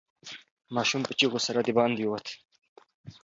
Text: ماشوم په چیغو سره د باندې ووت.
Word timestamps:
ماشوم 0.75 1.01
په 1.05 1.13
چیغو 1.19 1.39
سره 1.47 1.59
د 1.63 1.69
باندې 1.77 2.03
ووت. 2.05 2.27